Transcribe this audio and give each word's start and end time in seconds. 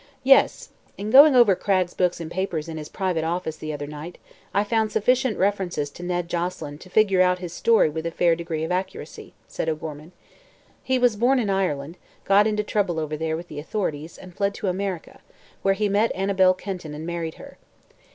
"Yes. 0.23 0.69
In 0.97 1.11
going 1.11 1.35
over 1.35 1.53
Cragg's 1.55 1.93
books 1.93 2.19
and 2.19 2.31
papers 2.31 2.67
in 2.67 2.77
his 2.77 2.89
private 2.89 3.23
office 3.23 3.57
the 3.57 3.71
other 3.71 3.85
night, 3.85 4.17
I 4.51 4.63
found 4.63 4.91
sufficient 4.91 5.37
references 5.37 5.91
to 5.91 6.01
Ned 6.01 6.27
Joselyn 6.27 6.79
to 6.79 6.89
figure 6.89 7.21
out 7.21 7.37
his 7.37 7.53
story 7.53 7.87
with 7.87 8.07
a 8.07 8.09
fair 8.09 8.35
degree 8.35 8.63
of 8.63 8.71
accuracy," 8.71 9.35
said 9.47 9.69
O'Gorman. 9.69 10.11
"He 10.81 10.97
was 10.97 11.15
born 11.15 11.37
in 11.37 11.51
Ireland, 11.51 11.97
got 12.25 12.47
into 12.47 12.63
trouble 12.63 12.99
over 12.99 13.15
there 13.15 13.37
with 13.37 13.47
the 13.47 13.59
authorities, 13.59 14.17
and 14.17 14.35
fled 14.35 14.55
to 14.55 14.69
America, 14.69 15.19
where 15.61 15.75
he 15.75 15.87
met 15.87 16.11
Annabel 16.15 16.55
Kenton 16.55 16.95
and 16.95 17.05
married 17.05 17.35
her. 17.35 17.59